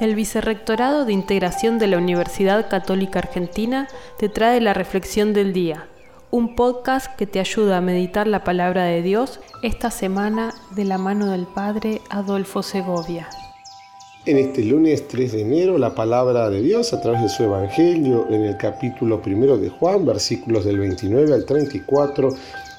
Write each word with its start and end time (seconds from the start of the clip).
El 0.00 0.14
Vicerrectorado 0.14 1.04
de 1.04 1.12
Integración 1.12 1.78
de 1.78 1.86
la 1.86 1.98
Universidad 1.98 2.70
Católica 2.70 3.18
Argentina 3.18 3.86
te 4.18 4.30
trae 4.30 4.58
la 4.62 4.72
Reflexión 4.72 5.34
del 5.34 5.52
Día, 5.52 5.88
un 6.30 6.56
podcast 6.56 7.14
que 7.16 7.26
te 7.26 7.38
ayuda 7.38 7.76
a 7.76 7.80
meditar 7.82 8.26
la 8.26 8.42
palabra 8.42 8.84
de 8.84 9.02
Dios 9.02 9.40
esta 9.62 9.90
semana 9.90 10.54
de 10.74 10.86
la 10.86 10.96
mano 10.96 11.26
del 11.26 11.46
Padre 11.46 12.00
Adolfo 12.08 12.62
Segovia. 12.62 13.28
En 14.24 14.38
este 14.38 14.64
lunes 14.64 15.06
3 15.06 15.32
de 15.32 15.42
enero, 15.42 15.76
la 15.76 15.94
palabra 15.94 16.48
de 16.48 16.62
Dios 16.62 16.94
a 16.94 17.02
través 17.02 17.20
de 17.20 17.28
su 17.28 17.42
Evangelio, 17.42 18.26
en 18.30 18.44
el 18.44 18.56
capítulo 18.56 19.20
primero 19.20 19.58
de 19.58 19.68
Juan, 19.68 20.06
versículos 20.06 20.64
del 20.64 20.78
29 20.78 21.34
al 21.34 21.44
34, 21.44 22.30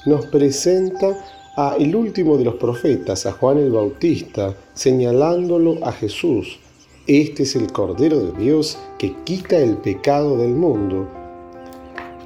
nos 0.08 0.26
presenta 0.26 1.16
a 1.56 1.76
el 1.78 1.96
último 1.96 2.36
de 2.36 2.46
los 2.46 2.56
profetas, 2.56 3.28
a 3.28 3.34
Juan 3.34 3.60
el 3.60 3.70
Bautista, 3.70 4.56
señalándolo 4.74 5.86
a 5.86 5.92
Jesús. 5.92 6.60
Este 7.08 7.44
es 7.44 7.56
el 7.56 7.72
Cordero 7.72 8.20
de 8.20 8.32
Dios 8.34 8.78
que 9.00 9.16
quita 9.24 9.58
el 9.58 9.78
pecado 9.78 10.38
del 10.38 10.54
mundo. 10.54 11.08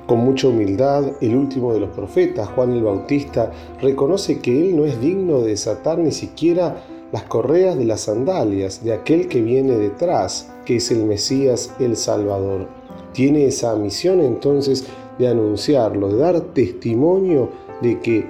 Con 0.06 0.20
mucha 0.20 0.50
humildad, 0.50 1.14
el 1.22 1.34
último 1.38 1.74
de 1.74 1.80
los 1.80 1.92
profetas, 1.92 2.50
Juan 2.50 2.74
el 2.74 2.84
Bautista, 2.84 3.54
reconoce 3.82 4.40
que 4.40 4.52
él 4.52 4.76
no 4.76 4.84
es 4.84 5.00
digno 5.00 5.40
de 5.40 5.52
desatar 5.52 5.98
ni 5.98 6.12
siquiera 6.12 6.84
las 7.14 7.24
correas 7.24 7.78
de 7.78 7.86
las 7.86 8.02
sandalias 8.02 8.84
de 8.84 8.92
aquel 8.92 9.30
que 9.30 9.42
viene 9.42 9.78
detrás, 9.78 10.52
que 10.66 10.76
es 10.76 10.92
el 10.92 11.06
Mesías, 11.06 11.74
el 11.80 11.96
Salvador. 11.96 12.68
Tiene 13.14 13.46
esa 13.46 13.74
misión 13.78 14.20
entonces 14.20 14.86
de 15.18 15.30
anunciarlo, 15.30 16.10
de 16.10 16.18
dar 16.18 16.42
testimonio 16.54 17.50
de 17.82 18.02
que 18.02 18.26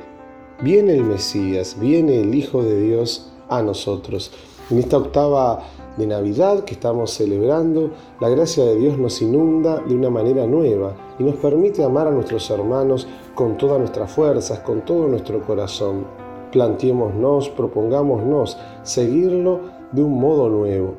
viene 0.61 0.93
el 0.93 1.05
Mesías, 1.05 1.75
viene 1.79 2.21
el 2.21 2.35
Hijo 2.35 2.61
de 2.61 2.79
Dios 2.83 3.31
a 3.49 3.63
nosotros. 3.63 4.31
En 4.71 4.79
esta 4.79 4.97
octava 4.97 5.61
de 5.95 6.07
Navidad 6.07 6.63
que 6.63 6.73
estamos 6.73 7.11
celebrando, 7.11 7.91
la 8.19 8.29
gracia 8.29 8.65
de 8.65 8.75
Dios 8.75 8.97
nos 8.97 9.21
inunda 9.21 9.77
de 9.77 9.93
una 9.93 10.09
manera 10.09 10.47
nueva 10.47 10.95
y 11.19 11.23
nos 11.23 11.35
permite 11.35 11.83
amar 11.83 12.07
a 12.07 12.11
nuestros 12.11 12.49
hermanos 12.49 13.07
con 13.35 13.57
todas 13.57 13.77
nuestras 13.77 14.11
fuerzas, 14.11 14.59
con 14.59 14.81
todo 14.81 15.07
nuestro 15.07 15.39
corazón. 15.45 16.07
Planteémonos, 16.51 17.49
propongámonos 17.49 18.57
seguirlo 18.81 19.59
de 19.91 20.03
un 20.03 20.19
modo 20.19 20.49
nuevo. 20.49 20.95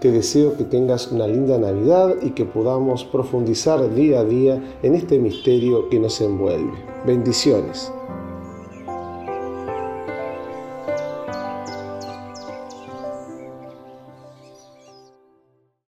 Te 0.00 0.12
deseo 0.12 0.56
que 0.56 0.62
tengas 0.62 1.10
una 1.10 1.26
linda 1.26 1.58
Navidad 1.58 2.14
y 2.22 2.30
que 2.30 2.44
podamos 2.44 3.04
profundizar 3.04 3.92
día 3.92 4.20
a 4.20 4.24
día 4.24 4.62
en 4.84 4.94
este 4.94 5.18
misterio 5.18 5.88
que 5.88 5.98
nos 5.98 6.20
envuelve. 6.20 6.74
Bendiciones. 7.04 7.90